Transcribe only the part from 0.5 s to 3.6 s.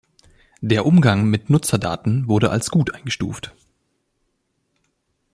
Der Umgang mit Nutzerdaten wurde als gut eingestuft.